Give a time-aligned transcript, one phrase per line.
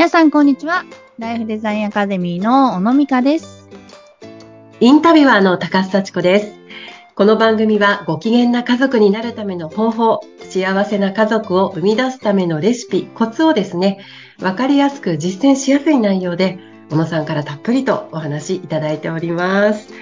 [0.00, 0.86] 皆さん、こんにちは。
[1.18, 3.68] ライフデザインアカデミーの小野美香です。
[4.80, 6.54] インタビュアーの高須幸子です。
[7.14, 13.98] この番組はご機嫌な家族になるための方法、幸せな家族を生み出すためのレシピ、コツをですね、
[14.40, 16.58] わかりやすく実践しやすい内容で、
[16.88, 19.92] 小野さんからたっぷりとお話いただいております。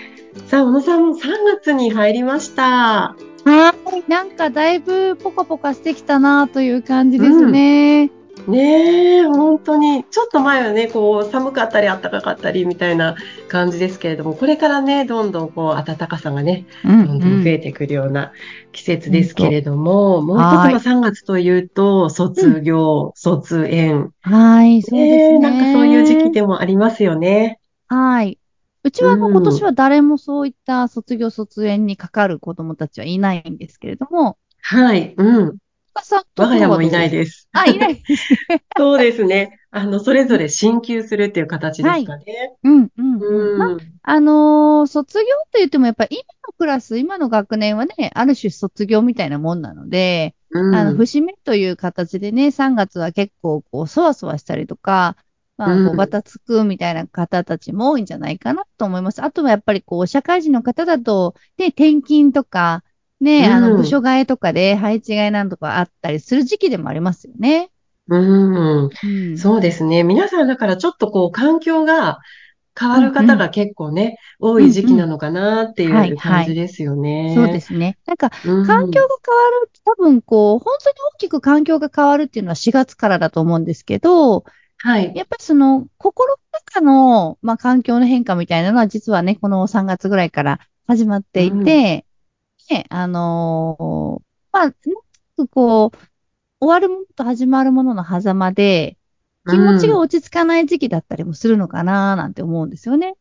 [0.46, 1.20] さあ、小野さんも3
[1.56, 3.16] 月に入りました。
[3.44, 4.08] はい。
[4.08, 8.12] なんかだいぶポカポカしてきたなという感じですね。
[8.46, 13.16] ねえ、本当に、ちょっと前はね、こう、寒かったり暖かかったりみたいな
[13.48, 18.32] 感じですけれども、これからね、どんどんこう、暖かさがね、うどんどん増えてくるような
[18.72, 24.12] 季節ですけれども、もう一つはいが3月というと、卒業、卒園。
[24.22, 25.38] はい、そうですね。
[25.38, 27.58] ねなんかそういう時期でもありますよね。
[27.88, 28.38] はい。
[28.84, 35.56] うちは今年は誰もそういった卒業卒園にかかる子供たちはいないんですけれども、はい、うん。
[36.02, 37.32] 深さん我が家もいないでです。
[37.42, 37.48] す。
[37.52, 38.02] あ、いない。
[38.76, 39.58] そうですね。
[39.70, 42.56] あの、それぞれ進級するっていう形ですかね。
[42.62, 43.58] うん、うん、うん。
[43.58, 55.16] まあのー卒業って言ってもやっぱり今のクラス、今の学年はね、ある種卒業みたいなもんなので、うんあの、節目という形でね、3月は結構、こう、そわそわしたりとか、
[55.56, 59.22] まあ、こう、うんばたつくみたいな方たちも多いんじゃないかなと思います。
[59.22, 62.84] あとはやっぱり、こう、社会人の方だと、ね、転勤とか、
[63.20, 67.70] ね、あの、うん部署替えとかで配置換えなんとかあったりする時期でもありますよね。
[68.08, 68.84] うん。
[68.84, 69.38] うん。
[69.38, 70.02] そうですね。
[70.02, 72.18] 皆さんだからちょっとこう環境が
[72.78, 77.32] 変わる方が結構ね、多い時期なのかなってはいいう感じですよね。
[77.34, 77.98] そうですね。
[78.06, 78.66] なんか、うん。
[78.66, 84.44] 環境が変わる、多分こう、本当に大きく環境が変わるっていうのは4月からだと思うんですけど、
[84.78, 85.12] はい。
[85.16, 92.07] やっぱりその、心の中の、まあ、環境の変化みたいなのは、実はね、この3月ぐらいから始まっていて、うん
[92.70, 94.74] ね、あのーまあ、
[95.50, 95.98] こう、
[96.60, 98.98] 終わるものと始まるものの狭間で、
[99.48, 103.16] 気持ちがうん落ち着かない時期だったりもするのかな、なんて思うんですよね。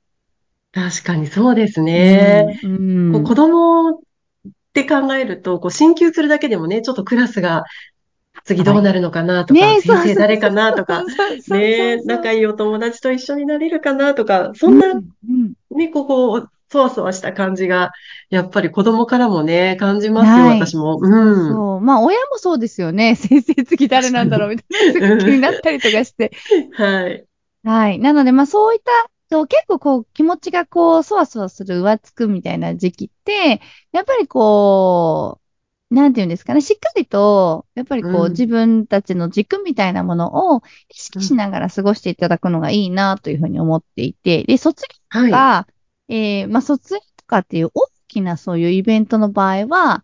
[0.72, 2.59] 確かにそうですね。
[2.63, 3.12] うん。
[3.13, 4.00] こう子供っ
[4.74, 7.63] て考えると、こう進級するだけでもね、ちょっとクラスが
[8.44, 11.03] 次どうなるのかなとか、ねそう先生誰かなとか、
[11.50, 17.91] ね、仲いいお友達と一緒になれるかなとか、そんなうんうんね、ここ、そわそわした感じが、
[18.29, 21.00] やっぱり子供からもね、感じますよ、はい私も。
[21.01, 21.53] うん。
[21.53, 21.81] そう。
[21.81, 23.16] まあ、親もそうですよね。
[23.17, 26.31] 先生次誰なんだろうみたいな、すごく気になったりとかして。
[26.73, 27.25] はい。
[27.63, 28.00] はい。
[28.00, 28.91] なので、まあそういった、
[29.29, 33.61] そう結構こう気持ちがこう、そわそわする、浮つくみたいな時期って、
[33.91, 35.41] やっぱりこ
[35.91, 45.31] う、なんていうんですかね、しっかりと、やっぱりこう、うん自分たちの軸みたいなものを意識しながら過ごしていただくのがいいなというふうに思っていて、で、卒業はい。
[45.31, 45.67] が、
[46.09, 50.03] えーまあ卒園とかっていう大きなそういうイベントの場合は、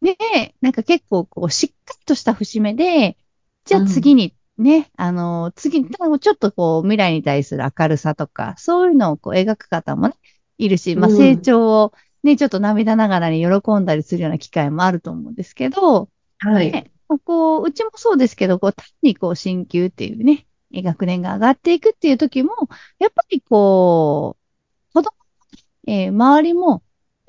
[0.00, 0.16] ね、
[0.60, 3.16] なんか結構こう、しっかりとした節目で、
[3.64, 10.14] じゃあ次にね、あの、次に、ちょっとこう、未来に対する明るさとか、そういうのをこう描く方もね、
[10.58, 11.92] いるし、まあうん成長を
[12.22, 16.70] ね、ちょっと涙ながらに喜んだりするような機会もあると思うんですけど、はい。
[16.72, 22.52] ね、まあこう、うちもそうですけど、こう、単にこう、進級っていうね、学年が上がっていくっていう時も、
[22.98, 24.41] やっぱりこう、
[25.86, 26.80] えー周りも、やっ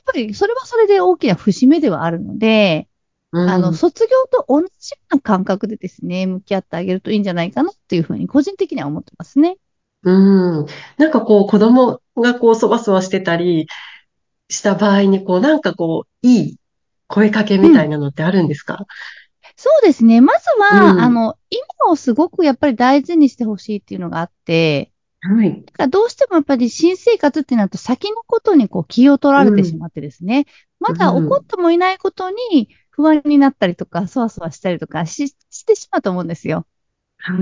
[0.06, 2.88] ぱりそれはそれで大きな節目ではあるので、
[3.32, 4.70] うんあの、卒業と同じよ
[5.12, 9.58] うな感覚でですね、向き合ってあげるといいんじゃないかなっていうふうに、個人的には思ってますね。
[10.04, 10.12] う
[10.64, 10.66] ん。
[10.98, 13.66] なんかこう、子供がこう、そわそわしてたり
[14.50, 16.58] した場合に、こう、なんかこう、いい
[17.08, 18.86] 声かけみたいなのってあるんですか？
[19.56, 20.22] そうですね。
[20.22, 24.92] まずは、うんあの、今をすごくやっぱり大事にしてほしいっていうのがあって、
[25.24, 25.64] はい。
[25.66, 30.46] だからどうしてもやっぱり新生活ってなると先のことにこう気を取られてしまってですね、
[30.80, 36.68] まだ起こってもいないことに不安になったりとか、そわそわしたりとかししてしまうと思うんですよ。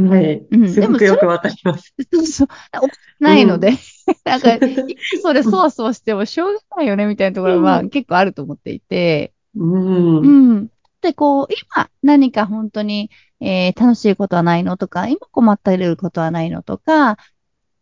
[0.07, 0.45] はい。
[0.51, 1.93] うんすごくよくわかります。
[2.13, 2.47] そうそう。
[2.81, 3.71] おないので、
[4.25, 4.61] なんか、い
[5.09, 10.21] つそれそわそわしてもしょうがないよねみたいなところはうん結構あると思っていて、うん。
[10.21, 10.71] うん。
[11.01, 13.09] で、こう、今何か本当に、
[13.39, 17.17] えー楽しいことはないのとか、今困っていることはないのとか、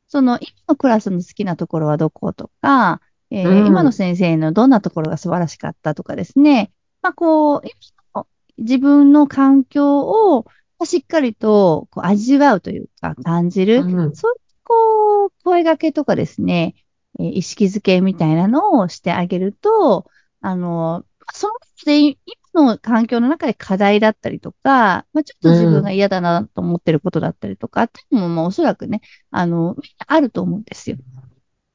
[0.09, 3.01] その、今のクラスの好きなところはどことか、
[3.31, 3.67] えーうん。
[3.67, 6.71] 今の先生のどんなところが素晴らしかったとかですね。
[7.01, 8.27] まあ、こう、今の
[8.57, 10.45] 自分の環境を
[10.83, 14.15] しっかりとこう味わうというか感じる、うん。
[14.15, 16.75] そういう、こう、声掛けとかですね、
[17.19, 20.09] えー意識づけみたいなのをしてあげると、
[20.41, 22.17] あの、その中で、今
[22.53, 29.01] の環境の中で課題だったりとか、まあ、ちょっと自分が嫌だなと思ってることだったりとかっていうのも、まあ、おそらくね、
[29.31, 29.75] あの、
[30.07, 30.97] あると思うんですよ。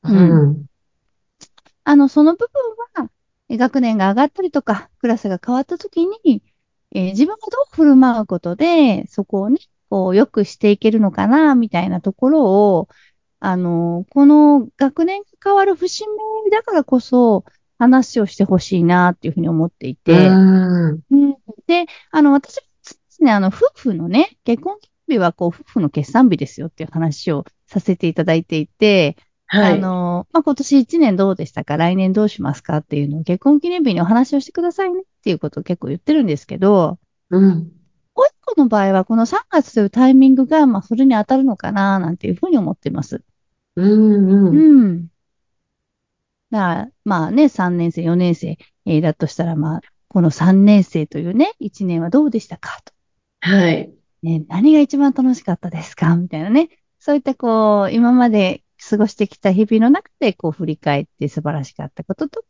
[0.05, 0.67] うん。
[1.85, 3.11] あの、その部分は、
[3.49, 6.43] え学年が上がったりとか、クラスが変わった時に、
[6.93, 9.59] えー自分がどう振る舞うことで、そこをね、
[9.91, 12.45] こう、良くしていけるのかな、みたいなところ
[12.79, 12.89] を、
[13.41, 16.05] あの、この学年が変わる節
[16.45, 17.45] 目だからこそ、
[17.79, 21.01] 話をしてほしいな、っていうふうに思っていて、うん。
[21.11, 21.37] うん
[21.67, 29.17] で、あの、私はですね、あの、夫婦のね、結婚記念日は、こう、夫婦の決算日ですよっていう話をさせていただいていて、
[29.47, 29.75] はい。
[29.75, 31.77] あの、まあ、今年1年どうでしたか？
[31.77, 32.79] 来年どうしますか？
[32.79, 36.99] っていうのを結婚記念日にお話をしてくださいねっていうことを結構言ってるんですけど、
[37.31, 37.73] うん。
[38.15, 43.23] 親子の場合はこの3月というタイミングが、まあ、それに当たるのかななんていうふうに思っています。
[43.77, 43.93] うん。
[44.49, 44.57] うん。
[44.57, 45.09] うん。
[46.55, 52.81] だから、まあね、3年生、4年生、えーだとしたら、まあ、この3年生というね、1年はどうでしたか？
[52.85, 52.93] と。
[53.41, 53.93] はい。
[54.23, 56.15] ね、何が一番楽しかったですか？
[56.15, 56.69] みたいなね。
[57.01, 62.45] そういったこう、今まで過ごしてきた日々の中でこう振り返って素晴らしかったことと、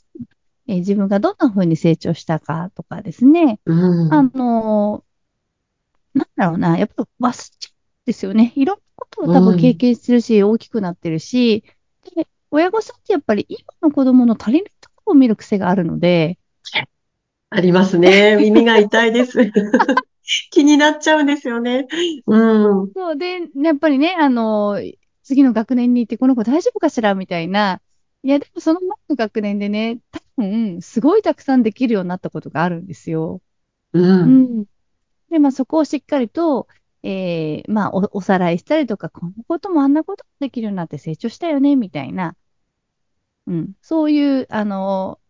[0.69, 3.59] えー自分がどんな風に成長したかとかですね。
[3.65, 3.75] う
[4.09, 4.13] ん。
[4.13, 8.53] あのーなんだろうな、やっぱ忘れちゃうんですよね。
[8.55, 11.65] いろんなことを多分経験してるし、大きくなってるし、
[12.15, 16.39] で、親御さんってやっぱり今の子供の足りないところを見る癖があるので、
[17.51, 18.37] ありますね。
[18.41, 19.39] 耳が痛いです。
[20.51, 21.87] 気になっちゃうんですよね。
[22.27, 22.93] うん。
[22.95, 27.15] そうで、やっぱりね、あのー次の学年に行ってこの子大丈夫かしら？
[27.15, 27.81] みたいな。
[28.23, 33.41] いや、でもその前の学年でね、多分、すごいたくさんできるようになったことがあるんですよ。
[33.95, 34.01] う。
[34.01, 34.65] うんん。
[35.31, 36.69] で、まあそこをしっかりと、
[37.03, 42.37] えー、まあお、おさらいしたりとか、こんなこともあんなこともできるようになって成長したよね、みたいな。
[43.47, 43.73] うん。
[43.83, 45.21] そういう、あの、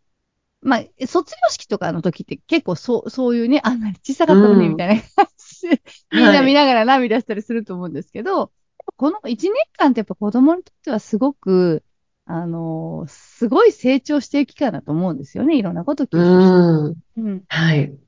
[0.62, 5.82] まあ、卒業式とかの時って結構そう、そういうね、あんなに小さかったのね、うんみたいな感じで、
[6.12, 8.52] みんな見ながら涙したりすると思うんですけど、
[8.96, 11.84] この1年間ってやっぱ子供にとってはすごく、
[12.26, 15.58] あの、すごい成長していく期間だと思うんですよね。
[15.58, 16.60] いろんなことを吸収して。
[16.60, 16.94] うん。
[17.16, 17.44] うん。
[17.48, 17.98] はい。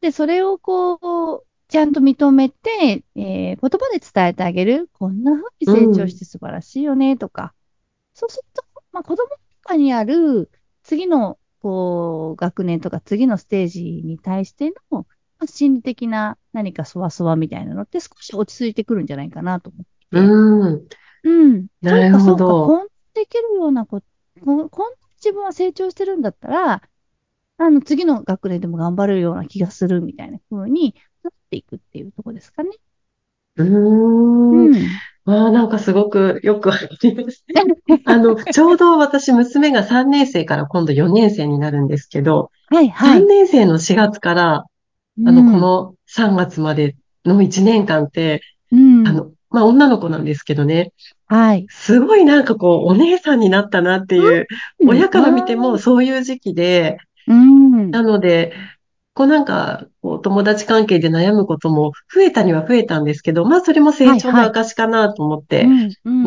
[0.00, 4.88] で、それをこう、ちゃんと認めて、えー言葉で伝えてあげる。
[4.92, 7.54] こんな風に成長して素晴らしいよね、とか。
[8.14, 9.36] そうすると、まあ、子供の
[9.66, 10.50] 中にある
[10.82, 15.06] 次の、こう、学年とか次のステージに対しての、ま
[15.40, 20.18] あ心理的な何かそわそわみたいなのって少し落ち着いてくるんじゃないかなと思って。
[20.18, 20.88] うん。
[21.24, 21.66] うん。
[21.82, 24.06] なるほどそうか、そうか、できるようなこと、
[24.44, 26.82] ここんな自分は成長してるんだったら、
[27.58, 32.70] あの、次の学年でも頑張れるような気がするみたいな風になっていくっていうところですかね。
[33.56, 33.64] う。
[33.64, 34.74] うんん。
[35.26, 37.44] わあ、なんかすごくよくわかります。
[38.06, 43.20] あの、ちょうど私、娘が3年生から今度4年生になるんですけど、はい、はい。
[43.20, 44.64] 3年生の4月から、
[45.26, 48.40] あの、この3月までの1年間って、
[48.70, 50.92] うん、あの、まあ、女の子なんですけどね、
[51.28, 51.66] はい。
[51.70, 54.46] すごいなんかこう、お姉さんになったなっていう、
[54.86, 58.52] 親から見てもそういう時期で、うん、なので、
[59.16, 65.66] こうなんか、こう友達関係で悩むことも増えたには増えたんですけど、まあそれも成長の証かなと思って、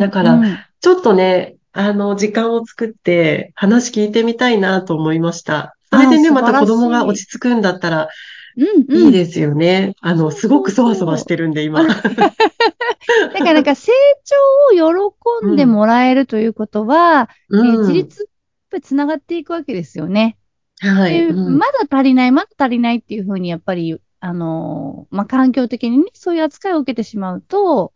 [0.00, 5.76] だからうんちょっとね、あの、時間を作って話聞いてみたいなと思いました。
[5.92, 8.08] それでね、あまた子供が落ち着くんだったら
[8.56, 9.06] うん、うん。
[9.06, 9.94] いいですよね。
[10.00, 11.84] あの、すごくそわそわしてるんで、今。
[11.86, 12.02] だか
[13.38, 13.92] らなんか成
[14.72, 15.12] 長を
[15.42, 20.36] 喜んでもらえるということは、えーうん自立ってつながっていくわけですよね。
[20.80, 21.24] はい。
[21.24, 27.92] でうんまだ足りない、まだ足りないっていうふうに、やっぱり、あのーまあ、環境的にね、そういう扱いを受けてしまうと、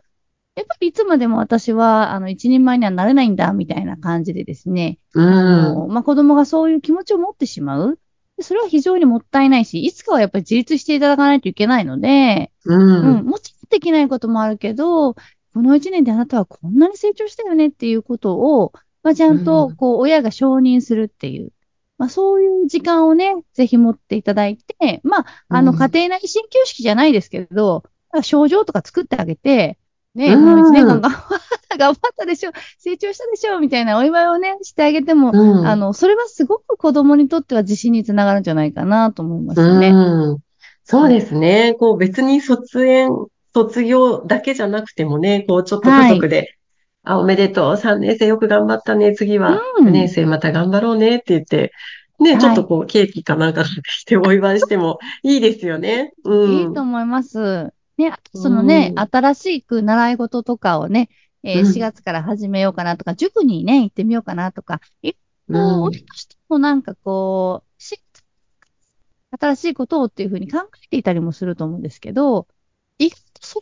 [0.57, 5.83] やっぱりいつまでも私は、あの、一人前にはなれないんだ、みたいな感じでですね、うあん。
[5.83, 7.99] のまあ、子供がそういう気持ちを持ってしまう。
[8.37, 13.25] でそれは非常にもったいないし、いつかはやっぱり自立していただかないといけないので、ううん、ん。
[13.25, 15.21] もちろんできないこともあるけど、こ
[15.63, 18.73] の一年であなたはこんなに成長したよねっていうことを、
[19.03, 21.53] まあ、ちゃんとうんこう親が承認するっていう、
[21.99, 27.85] まあ、そういう時間をね、ぜひ持っていただいて、まあ、あのうん家庭内鍼灸式じゃないですけど、
[28.23, 29.79] 症状とか作ってあげて、
[30.15, 35.67] ね、うんこの一年間頑張った、 頑張ったでしょ、成長したでしょ、みたいなお祝いをね、してあげても、うん。
[35.67, 39.89] あの、それはすごく子供にとっては自信につながるんじゃないかなと思いますね。
[39.89, 40.39] うん。
[40.85, 41.75] そうですね。
[41.79, 43.11] こう別に卒園、
[43.55, 46.57] 卒業だけじゃなくてもね、こうちょっと家族で、
[47.05, 49.89] あ、おめでとう、3年生よく頑張ったね、次はうん。
[49.89, 51.73] 4年生また頑張ろうねって言って、
[52.19, 52.41] ね、はい。
[52.41, 53.75] ちょっとこうケーキかなんか買っ
[54.07, 56.13] てお祝いしてもいいですよね。
[56.25, 56.51] うん。
[56.53, 57.73] いいと思います。
[57.97, 59.09] ね、あとそのね、うん。
[59.13, 61.11] 新しく習い事とかをね、
[61.43, 61.67] えーうん。
[61.67, 65.19] 4月から始めようかなとか、塾にね、行ってみようかなとか、いこ
[65.49, 68.01] う、うん親としてもなんかこう、し
[69.39, 72.47] 新しいことをっていうふうに考えていたりもすると思うんですけど、
[72.99, 73.61] 意外とそ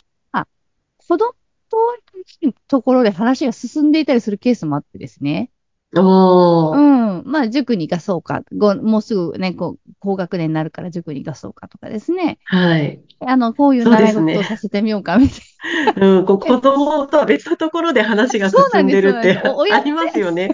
[1.08, 1.34] 子供
[1.73, 5.50] というところで話が進んでいたりするケースもあってですね。
[5.95, 6.76] おー。
[6.76, 7.23] うん。
[7.26, 8.43] まあ、塾に行かそうか。
[8.57, 12.38] ごもうすぐね、こう、高学年になるから塾に行かそうかとかですね。
[12.45, 13.02] はい。
[13.21, 15.41] あの、こういう習い事をさせてみようかみたい
[15.97, 19.38] うん、こう子供とは別のところで話が進んでるって
[19.73, 20.50] ありますよね。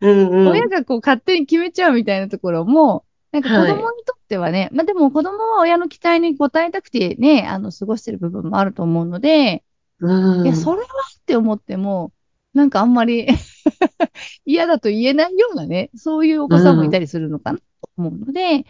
[0.00, 9.62] うんうん、 親がこう勝手に決めちゃうみたいなところも、なんか子供にとってはね、はい、まあでも子供は親の期待に応えたくてね、あの、過ごしてる部分もあると思うので、
[10.00, 12.12] うん、いや、それはって思っても、
[12.54, 13.28] なんかあんまり
[14.44, 17.64] 嫌だと言えないようなね、そういうお子さんもいたりするのかなと
[17.96, 18.64] 思うので、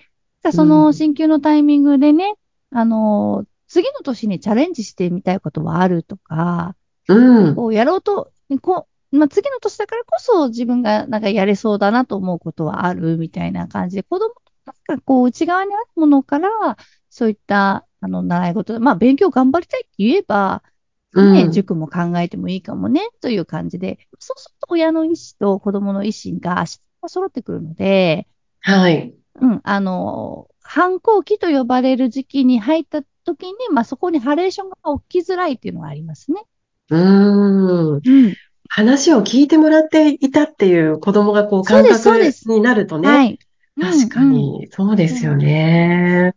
[0.44, 2.34] うん、その進級のタイミングでね、
[2.72, 6.74] あの、次の年にチャレンジしてみたいことはあるとか、
[7.08, 14.34] うん、こうやろうと、こう、まあ、次の年だからこそ自分がなんかやれそうだなと思うことはあるみたいな感じで、子供
[14.88, 16.48] がこう内側にあるものから、
[17.08, 20.62] そういったあの習い事、まあ勉強頑張りたいって言えば、
[21.14, 26.64] ね、うん、塾も考えてもいいかもね、という感じで、そうすると親の意思と子供の意思が
[27.08, 28.26] 揃ってくるので、
[28.60, 29.14] はい。
[29.40, 34.76] うん、あの、反抗期と呼ばれる時期に入った時に、まあそこにハレーションが
[35.08, 36.44] 起きづらいっていうのがありますね。
[36.90, 37.94] うん。
[37.94, 38.00] うん。
[38.68, 43.08] 話を聞いてもらっていたっていう子供がこう感覚になるとね。
[43.08, 43.38] はい。
[43.80, 46.34] 確かに、そうですよね。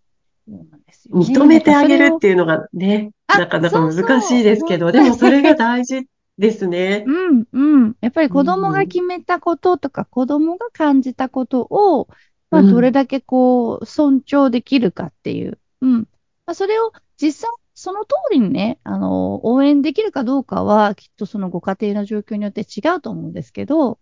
[1.09, 6.07] 認めてあげるっていうのがね、なかなか難しいですけど、でもそれが大事
[6.37, 7.03] ですね。
[7.05, 7.95] うん、うん。
[8.01, 12.07] やっぱり子供が決めたこととか、子供が感じたことを、
[12.49, 15.59] まあ、どれだけこう、尊重できるかっていう。
[15.81, 15.99] うん。
[16.45, 23.99] まあ、それを実際、その通りにね、あの、応援できるかどうかは、きっとそのご家庭の状況によって違うと思うんですけど、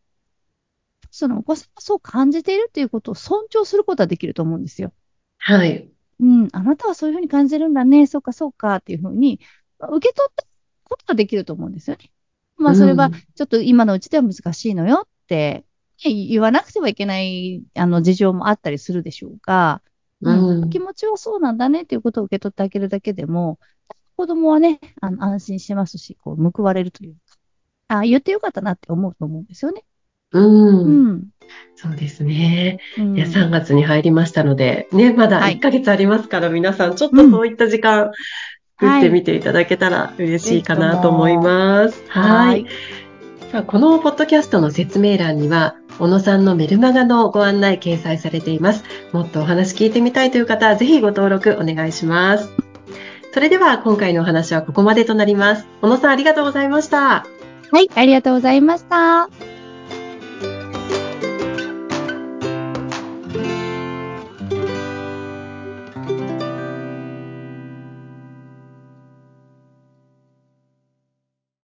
[1.10, 4.94] そのお子さんがそう感じているっていうことを尊重することはできると思うんですよ。
[5.38, 5.90] はい。
[6.22, 9.40] うん、あなたはそういうふうに感じるんだね、そうかそうかっていうふうに、
[9.80, 10.46] 受け取った
[10.84, 12.12] ことができると思うんですよね。
[12.58, 15.66] まあそれは、ちょっと今のうちでは難しいのよって、
[16.04, 19.82] 言わなくてはいけない、あの、事情もあったりするでしょうが、
[20.22, 23.60] うん、気持ちはそうなんだねっていうことを受け取ってあげるだけでも、
[24.16, 27.20] 子供はね、あの安心しますし、こう、報われるというか、
[27.88, 29.84] あ言ってよかったなって思うと思うんですよね。
[30.32, 31.10] うん。
[31.10, 31.24] うん、
[31.76, 32.80] そうですね。
[32.98, 38.12] うん、いや、3月に入りましたので、ね、まだ1ヶ月ありますから、はい、皆さん、ちょっとそういった時間、
[38.80, 42.04] 作ってみていただけたら嬉しいかなと思います。
[42.08, 42.66] はい。
[43.52, 48.84] さあ、このポッドキャストの説明欄には、小野さんのメルマガのご案内掲載されています。
[49.12, 52.50] もっとお話聞いてみたいという方は、ぜひご登録お願いします。
[53.34, 55.68] それでは、今回のお話はここまでとなります。
[55.82, 57.28] 小野さん、ありがとうございました。
[57.72, 59.51] はい、ありがとうございました。